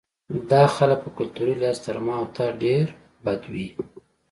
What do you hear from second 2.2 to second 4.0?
او تا ډېر بدوي وو.